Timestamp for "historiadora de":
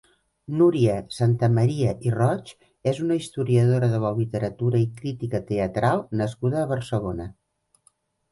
3.19-3.99